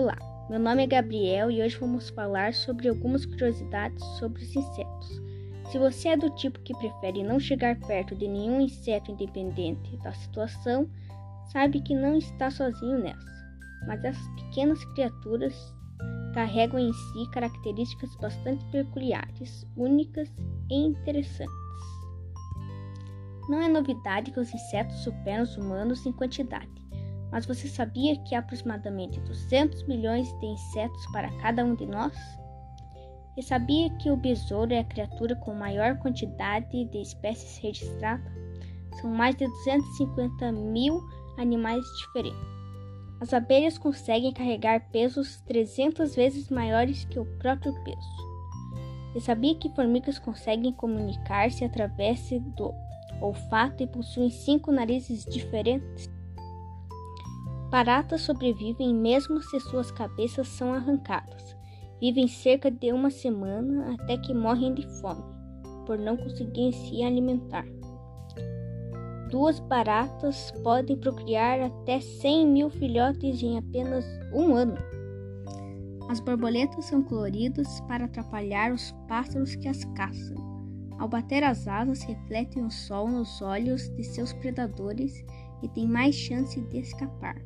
Olá, 0.00 0.16
meu 0.48 0.58
nome 0.58 0.82
é 0.82 0.86
Gabriel 0.86 1.50
e 1.50 1.60
hoje 1.60 1.76
vamos 1.76 2.08
falar 2.08 2.54
sobre 2.54 2.88
algumas 2.88 3.26
curiosidades 3.26 4.02
sobre 4.18 4.42
os 4.42 4.56
insetos. 4.56 5.20
Se 5.70 5.78
você 5.78 6.08
é 6.08 6.16
do 6.16 6.30
tipo 6.30 6.58
que 6.60 6.74
prefere 6.78 7.22
não 7.22 7.38
chegar 7.38 7.78
perto 7.80 8.16
de 8.16 8.26
nenhum 8.26 8.62
inseto 8.62 9.12
independente 9.12 9.98
da 9.98 10.10
situação, 10.14 10.88
sabe 11.52 11.82
que 11.82 11.94
não 11.94 12.16
está 12.16 12.50
sozinho 12.50 12.98
nessa. 12.98 13.30
Mas 13.86 14.02
essas 14.02 14.26
pequenas 14.36 14.82
criaturas 14.94 15.54
carregam 16.32 16.78
em 16.78 16.94
si 16.94 17.30
características 17.30 18.16
bastante 18.16 18.64
peculiares, 18.72 19.66
únicas 19.76 20.32
e 20.70 20.76
interessantes. 20.76 21.54
Não 23.50 23.60
é 23.60 23.68
novidade 23.68 24.30
que 24.30 24.40
os 24.40 24.48
insetos 24.54 24.96
superam 25.04 25.42
os 25.42 25.58
humanos 25.58 26.06
em 26.06 26.12
quantidade, 26.12 26.79
mas 27.30 27.46
você 27.46 27.68
sabia 27.68 28.16
que 28.24 28.34
há 28.34 28.40
aproximadamente 28.40 29.20
200 29.20 29.86
milhões 29.86 30.28
de 30.40 30.46
insetos 30.46 31.06
para 31.12 31.30
cada 31.40 31.64
um 31.64 31.74
de 31.74 31.86
nós? 31.86 32.12
E 33.36 33.42
sabia 33.42 33.88
que 33.96 34.10
o 34.10 34.16
besouro 34.16 34.72
é 34.72 34.80
a 34.80 34.84
criatura 34.84 35.36
com 35.36 35.54
maior 35.54 35.96
quantidade 35.98 36.84
de 36.86 37.00
espécies 37.00 37.58
registradas? 37.58 38.32
São 39.00 39.10
mais 39.10 39.36
de 39.36 39.46
250 39.46 40.52
mil 40.52 41.00
animais 41.38 41.82
diferentes. 41.98 42.60
As 43.20 43.32
abelhas 43.32 43.78
conseguem 43.78 44.32
carregar 44.32 44.90
pesos 44.90 45.40
300 45.42 46.14
vezes 46.14 46.50
maiores 46.50 47.04
que 47.04 47.18
o 47.18 47.24
próprio 47.38 47.72
peso. 47.84 48.30
E 49.14 49.20
sabia 49.20 49.54
que 49.54 49.74
formigas 49.74 50.18
conseguem 50.18 50.72
comunicar-se 50.72 51.64
através 51.64 52.30
do 52.56 52.72
olfato 53.20 53.82
e 53.82 53.86
possuem 53.86 54.30
cinco 54.30 54.72
narizes 54.72 55.24
diferentes? 55.24 56.19
Baratas 57.70 58.22
sobrevivem 58.22 58.92
mesmo 58.92 59.40
se 59.40 59.60
suas 59.60 59.92
cabeças 59.92 60.48
são 60.48 60.74
arrancadas. 60.74 61.56
Vivem 62.00 62.26
cerca 62.26 62.68
de 62.68 62.92
uma 62.92 63.10
semana 63.10 63.94
até 63.94 64.16
que 64.16 64.34
morrem 64.34 64.74
de 64.74 64.84
fome, 65.00 65.22
por 65.86 65.96
não 65.96 66.16
conseguirem 66.16 66.72
se 66.72 67.00
alimentar. 67.04 67.64
Duas 69.30 69.60
baratas 69.60 70.50
podem 70.64 70.96
procriar 70.96 71.60
até 71.60 72.00
100 72.00 72.46
mil 72.48 72.70
filhotes 72.70 73.40
em 73.40 73.56
apenas 73.58 74.04
um 74.34 74.56
ano. 74.56 74.76
As 76.08 76.18
borboletas 76.18 76.86
são 76.86 77.04
coloridas 77.04 77.80
para 77.82 78.06
atrapalhar 78.06 78.72
os 78.72 78.90
pássaros 79.06 79.54
que 79.54 79.68
as 79.68 79.84
caçam. 79.94 80.36
Ao 80.98 81.08
bater 81.08 81.44
as 81.44 81.68
asas, 81.68 82.02
refletem 82.02 82.64
o 82.64 82.70
sol 82.70 83.08
nos 83.08 83.40
olhos 83.40 83.88
de 83.90 84.02
seus 84.02 84.32
predadores 84.32 85.24
e 85.62 85.68
têm 85.68 85.86
mais 85.86 86.14
chance 86.14 86.60
de 86.60 86.78
escapar. 86.78 87.36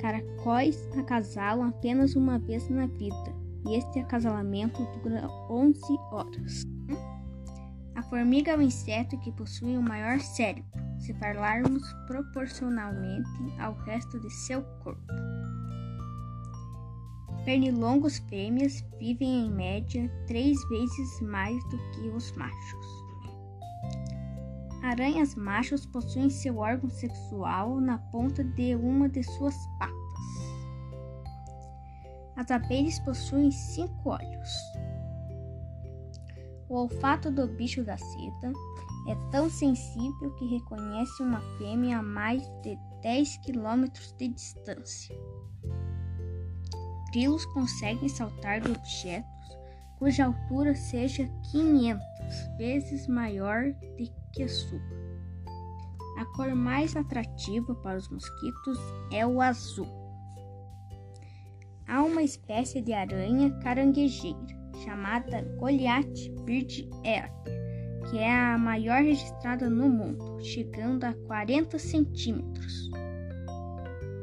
Caracóis 0.00 0.88
acasalam 0.96 1.68
apenas 1.68 2.14
uma 2.14 2.38
vez 2.38 2.68
na 2.68 2.86
vida, 2.86 3.34
e 3.66 3.76
este 3.76 4.00
acasalamento 4.00 4.82
dura 5.02 5.28
11 5.50 5.80
horas. 6.10 6.64
A 7.94 8.02
formiga 8.02 8.52
é 8.52 8.56
o 8.56 8.62
inseto 8.62 9.18
que 9.18 9.32
possui 9.32 9.76
o 9.76 9.82
maior 9.82 10.18
cérebro, 10.20 10.64
se 10.98 11.12
falarmos 11.14 11.82
proporcionalmente 12.06 13.28
ao 13.58 13.74
resto 13.84 14.18
de 14.20 14.30
seu 14.30 14.62
corpo. 14.82 15.12
Pernilongos 17.44 18.18
fêmeas 18.28 18.84
vivem 19.00 19.46
em 19.46 19.50
média 19.50 20.08
três 20.28 20.56
vezes 20.68 21.20
mais 21.22 21.62
do 21.70 21.78
que 21.90 22.08
os 22.10 22.30
machos. 22.36 23.01
Aranhas 24.82 25.36
machos 25.36 25.86
possuem 25.86 26.28
seu 26.28 26.58
órgão 26.58 26.90
sexual 26.90 27.80
na 27.80 27.98
ponta 27.98 28.42
de 28.42 28.74
uma 28.74 29.08
de 29.08 29.22
suas 29.22 29.54
patas. 29.78 30.02
As 32.34 32.50
abelhas 32.50 32.98
possuem 32.98 33.52
cinco 33.52 34.10
olhos. 34.10 34.50
O 36.68 36.74
olfato 36.74 37.30
do 37.30 37.46
bicho 37.46 37.84
da 37.84 37.96
seda 37.96 38.52
é 39.08 39.14
tão 39.30 39.48
sensível 39.48 40.34
que 40.34 40.46
reconhece 40.46 41.22
uma 41.22 41.40
fêmea 41.58 41.98
a 41.98 42.02
mais 42.02 42.42
de 42.62 42.76
10 43.02 43.36
quilômetros 43.38 44.12
de 44.18 44.28
distância. 44.28 45.16
Grilos 47.12 47.44
conseguem 47.46 48.08
saltar 48.08 48.60
de 48.60 48.72
objetos 48.72 49.32
cuja 49.98 50.24
altura 50.24 50.74
seja 50.74 51.28
500 51.52 52.02
vezes 52.58 53.06
maior 53.06 53.72
do 53.96 54.21
que 54.32 54.42
a 54.42 54.48
sua. 54.48 54.80
A 56.18 56.24
cor 56.36 56.54
mais 56.54 56.96
atrativa 56.96 57.74
para 57.76 57.98
os 57.98 58.08
mosquitos 58.08 58.78
é 59.12 59.26
o 59.26 59.40
azul. 59.40 59.88
Há 61.86 62.02
uma 62.02 62.22
espécie 62.22 62.80
de 62.80 62.92
aranha 62.92 63.50
caranguejeira 63.60 64.62
chamada 64.84 65.42
Goliath 65.58 66.30
Bird 66.44 66.88
que 68.10 68.18
é 68.18 68.30
a 68.30 68.58
maior 68.58 69.02
registrada 69.02 69.70
no 69.70 69.88
mundo, 69.88 70.38
chegando 70.42 71.04
a 71.04 71.14
40 71.26 71.78
centímetros. 71.78 72.90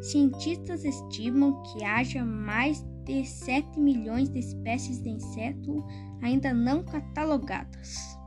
Cientistas 0.02 0.84
estimam 0.84 1.62
que 1.64 1.84
haja 1.84 2.24
mais 2.24 2.86
de 3.04 3.26
7 3.26 3.80
milhões 3.80 4.30
de 4.30 4.40
espécies 4.40 5.02
de 5.02 5.10
inseto 5.10 5.84
ainda 6.22 6.54
não 6.54 6.84
catalogadas. 6.84 8.19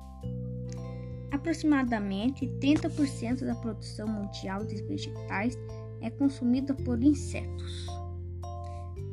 Aproximadamente 1.43 2.47
30% 2.61 3.45
da 3.45 3.57
produção 3.57 4.07
mundial 4.07 4.65
de 4.65 4.81
vegetais 4.85 5.59
é 6.01 6.09
consumida 6.09 6.73
por 6.73 7.03
insetos. 7.03 7.89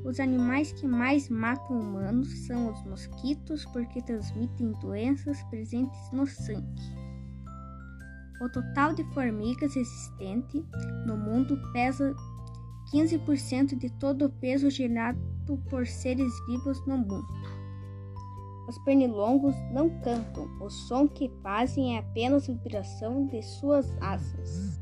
Os 0.06 0.19
animais 0.19 0.72
que 0.72 0.85
mais 0.85 1.28
matam 1.28 1.79
humanos 1.79 2.31
são 2.45 2.72
os 2.72 2.84
mosquitos, 2.84 3.66
porque 3.73 4.00
transmitem 4.03 4.73
doenças 4.73 5.41
presentes 5.45 6.00
no 6.13 6.28
sangue. 6.28 6.84
O 8.39 8.47
total 8.47 8.94
de 8.94 9.03
formigas 9.06 9.75
existente 9.75 10.63
no 11.07 11.18
mundo 11.18 11.59
pesa 11.73 12.16
15% 12.94 13.75
de 13.75 13.89
todo 13.94 14.25
o 14.25 14.29
peso 14.29 14.69
gerado 14.69 15.19
por 15.68 15.88
seres 15.88 16.31
vivos 16.45 16.79
no 16.85 16.95
mundo. 16.95 17.28
Os 18.69 18.78
pernilongos 18.78 19.56
não 19.72 19.90
cantam, 20.02 20.47
o 20.62 20.69
som 20.69 21.07
que 21.07 21.28
fazem 21.41 21.96
é 21.96 22.02
apenas 22.02 22.46
vibração 22.46 23.25
de 23.25 23.41
suas 23.41 23.91
asas. 24.00 24.80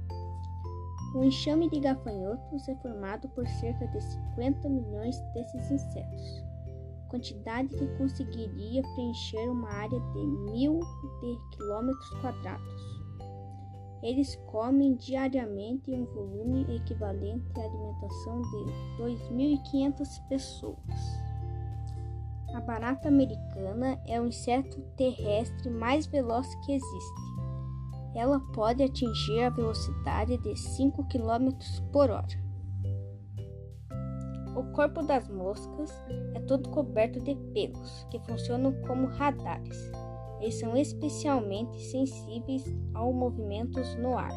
O 1.15 1.23
enxame 1.23 1.69
de 1.69 1.79
gafanhotos 1.79 2.67
é 2.67 2.75
formado 2.75 3.29
por 3.29 3.47
cerca 3.47 3.87
de 3.87 4.01
50 4.35 4.67
milhões 4.67 5.17
desses 5.33 5.71
insetos, 5.71 6.43
quantidade 7.07 7.69
que 7.69 7.87
conseguiria 7.97 8.81
preencher 8.93 9.49
uma 9.49 9.69
área 9.69 9.99
de 10.01 10.25
mil 10.51 10.81
de 11.21 11.55
quilômetros 11.55 12.09
quadrados. 12.19 12.83
Eles 14.03 14.35
comem 14.47 14.95
diariamente 14.95 15.93
um 15.93 16.03
volume 16.07 16.75
equivalente 16.75 17.49
à 17.57 17.63
alimentação 17.63 18.41
de 18.41 19.01
2.500 19.01 20.27
pessoas. 20.27 21.26
A 22.57 22.59
barata 22.59 23.07
americana 23.07 24.01
é 24.07 24.19
o 24.19 24.25
inseto 24.25 24.81
terrestre 24.97 25.69
mais 25.69 26.07
veloz 26.07 26.47
que 26.65 26.73
existe 26.73 27.27
ela 28.17 28.39
pode 28.51 28.81
atingir 28.81 29.43
a 29.43 29.49
velocidade 29.51 30.37
de 30.37 30.55
5 30.55 31.03
km 31.05 31.51
por 31.91 32.09
hora. 32.09 32.47
O 34.55 34.63
corpo 34.73 35.03
das 35.03 35.29
moscas 35.29 35.91
é 36.33 36.39
todo 36.39 36.69
coberto 36.69 37.19
de 37.19 37.35
pelos, 37.53 38.07
que 38.09 38.19
funcionam 38.21 38.73
como 38.87 39.05
radares. 39.05 39.77
Eles 40.41 40.59
são 40.59 40.75
especialmente 40.75 41.79
sensíveis 41.91 42.63
aos 42.95 43.13
movimentos 43.13 43.95
no 43.97 44.17
ar. 44.17 44.33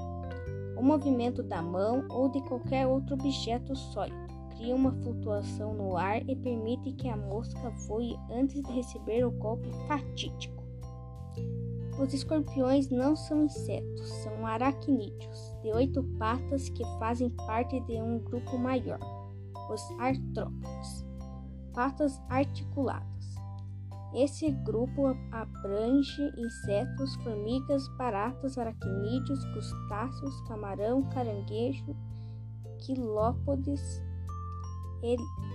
O 0.77 0.83
movimento 0.83 1.43
da 1.43 1.63
mão 1.63 2.05
ou 2.11 2.29
de 2.29 2.43
qualquer 2.43 2.87
outro 2.87 3.15
objeto 3.15 3.75
sólido 3.75 4.30
cria 4.61 4.77
uma 4.77 4.93
flutuação 4.93 5.73
no 5.73 5.97
ar 5.97 6.21
e 6.29 6.37
permite 6.37 6.93
que 6.93 7.09
a 7.09 7.17
mosca 7.17 7.71
voe 7.89 8.15
antes 8.31 8.63
de 8.63 8.73
receber 8.73 9.25
o 9.25 9.31
golpe 9.31 9.71
fatídico. 9.89 10.63
Os 11.99 12.13
escorpiões 12.13 12.91
não 12.91 13.17
são 13.17 13.45
insetos, 13.45 14.09
são 14.23 14.47
aracnídeos, 14.47 15.57
de 15.63 15.73
oito 15.73 16.03
patas 16.19 16.69
que 16.69 16.85
fazem 16.99 17.31
parte 17.31 17.81
de 17.81 18.01
um 18.01 18.19
grupo 18.19 18.59
maior, 18.59 18.99
os 19.71 19.83
artrópodes, 19.99 21.07
patas 21.73 22.21
articuladas. 22.29 23.09
Esse 24.15 24.51
grupo 24.51 25.17
abrange 25.31 26.23
insetos, 26.37 27.15
formigas, 27.17 27.89
baratas, 27.97 28.59
aracnídeos, 28.59 29.43
crustáceos, 29.53 30.41
camarão, 30.49 31.03
caranguejo, 31.11 31.97
quilópodes 32.79 34.03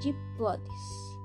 diplodes. 0.02 1.16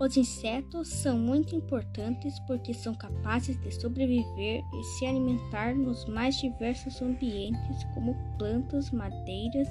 Os 0.00 0.16
insetos 0.16 0.88
são 0.88 1.18
muito 1.18 1.56
importantes 1.56 2.38
porque 2.46 2.72
são 2.72 2.94
capazes 2.94 3.60
de 3.60 3.70
sobreviver 3.72 4.62
e 4.72 4.82
se 4.84 5.06
alimentar 5.06 5.74
nos 5.74 6.04
mais 6.06 6.36
diversos 6.36 7.02
ambientes, 7.02 7.84
como 7.94 8.14
plantas, 8.38 8.92
madeiras, 8.92 9.68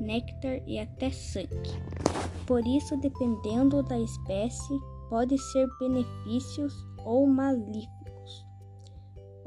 néctar 0.00 0.62
e 0.66 0.78
até 0.78 1.10
sangue. 1.10 1.48
Por 2.46 2.66
isso, 2.66 2.96
dependendo 2.96 3.82
da 3.82 3.98
espécie, 3.98 4.80
pode 5.10 5.36
ser 5.36 5.68
benefícios 5.78 6.72
ou 7.04 7.26
malíficos. 7.26 7.97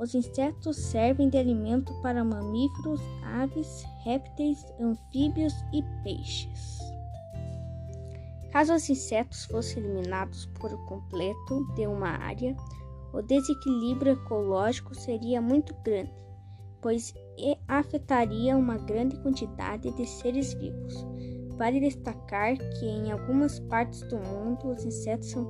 Os 0.02 0.16
insetos 0.16 0.78
servem 0.78 1.30
de 1.30 1.38
alimento 1.38 1.94
para 2.02 2.24
mamíferos, 2.24 3.00
aves, 3.24 3.86
répteis, 4.04 4.66
anfíbios 4.80 5.54
e 5.72 5.84
peixes. 6.04 6.80
Caso 8.52 8.74
os 8.74 8.90
insetos 8.90 9.46
fossem 9.46 9.84
eliminados 9.84 10.48
por 10.60 10.72
completo 10.88 11.72
de 11.76 11.86
uma 11.86 12.18
área, 12.18 12.58
o 13.14 13.22
desequilíbrio 13.22 14.14
ecológico 14.14 14.96
seria 14.96 15.40
muito 15.40 15.72
grande, 15.84 16.12
pois 16.82 17.14
afetaria 17.68 18.58
uma 18.58 18.80
grande 18.80 19.16
quantidade 19.18 19.92
de 19.92 20.06
seres 20.08 20.52
vivos. 20.56 21.06
Vale 21.58 21.80
destacar 21.80 22.58
que 22.58 22.86
em 22.88 23.12
algumas 23.12 23.60
partes 23.60 24.02
do 24.10 24.18
mundo 24.18 24.70
os 24.70 24.84
insetos 24.84 25.30
são 25.30 25.48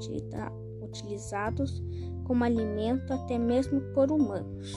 utilizados 0.83 1.81
como 2.31 2.45
alimento 2.45 3.11
até 3.11 3.37
mesmo 3.37 3.81
por 3.93 4.09
humanos. 4.09 4.73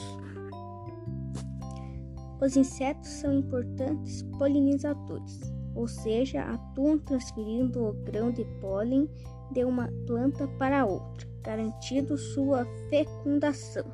Os 2.41 2.57
insetos 2.57 3.07
são 3.07 3.33
importantes 3.33 4.23
polinizadores, 4.37 5.39
ou 5.73 5.87
seja, 5.87 6.41
atuam 6.41 6.99
transferindo 6.99 7.81
o 7.81 7.93
grão 8.03 8.29
de 8.29 8.43
pólen 8.59 9.09
de 9.53 9.63
uma 9.63 9.87
planta 10.05 10.49
para 10.59 10.85
outra 10.85 11.25
garantindo 11.41 12.17
sua 12.17 12.65
fecundação. 12.89 13.85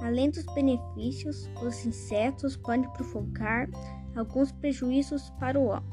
Além 0.00 0.30
dos 0.30 0.44
benefícios, 0.54 1.50
os 1.60 1.84
insetos 1.84 2.56
podem 2.56 2.88
provocar 2.92 3.68
alguns 4.14 4.52
prejuízos 4.52 5.28
para 5.40 5.58
o 5.58 5.64
homem. 5.64 5.90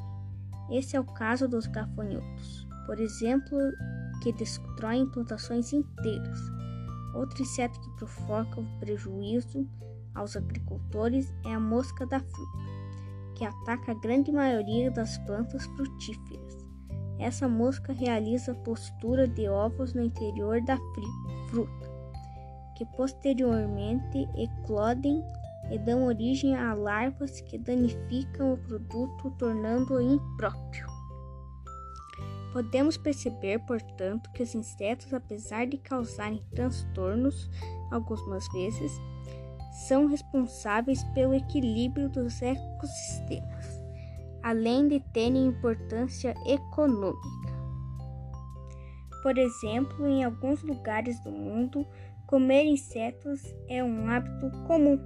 Esse 0.70 0.96
é 0.96 1.00
o 1.00 1.06
caso 1.06 1.48
dos 1.48 1.66
gafanhotos, 1.66 2.68
por 2.86 3.00
exemplo, 3.00 3.58
que 4.22 4.32
destroem 4.32 5.08
plantações 5.08 5.74
inteiras. 5.74 6.40
Outro 7.14 7.42
inseto 7.42 7.80
que 7.80 7.90
provoca 7.98 8.62
prejuízo 8.80 9.68
aos 10.14 10.36
agricultores 10.36 11.34
é 11.46 11.54
a 11.54 11.60
mosca 11.60 12.06
da 12.06 12.20
fruta, 12.20 12.60
que 13.36 13.46
ataca 13.46 13.92
a 13.92 13.96
grande 13.96 14.32
maioria 14.32 14.92
das 14.92 15.18
plantas 15.20 15.66
frutíferas. 15.66 16.58
Essa 17.18 17.48
mosca 17.48 17.92
realiza 17.92 18.56
postura 18.56 19.28
de 19.28 19.50
ovos 19.50 19.94
no 19.94 20.04
interior 20.04 20.62
da 20.62 20.78
fruta, 21.50 21.90
que 22.78 22.86
posteriormente 22.96 24.28
eclodem 24.38 25.22
e 25.70 25.78
dão 25.78 26.06
origem 26.06 26.56
a 26.56 26.74
larvas 26.74 27.42
que 27.42 27.58
danificam 27.58 28.54
o 28.54 28.58
produto, 28.58 29.32
tornando-o 29.38 30.02
impróprio. 30.02 30.99
Podemos 32.52 32.98
perceber, 32.98 33.60
portanto, 33.60 34.32
que 34.32 34.44
os 34.44 34.56
insetos, 34.56 35.14
apesar 35.14 35.68
de 35.68 35.78
causarem 35.78 36.44
transtornos 36.56 37.50
algumas 37.92 38.48
vezes, 38.52 38.92
são 39.88 40.08
responsáveis 40.08 41.04
pelo 41.14 41.34
equilíbrio 41.34 42.10
dos 42.10 42.42
ecossistemas 42.42 43.80
além 44.44 44.88
de 44.88 45.00
terem 45.00 45.48
importância 45.48 46.34
econômica. 46.46 47.50
Por 49.22 49.38
exemplo, 49.38 50.08
em 50.08 50.24
alguns 50.24 50.64
lugares 50.64 51.20
do 51.22 51.32
mundo, 51.32 51.86
comer 52.26 52.66
insetos 52.66 53.42
é 53.68 53.84
um 53.84 54.08
hábito 54.08 54.50
comum. 54.66 54.98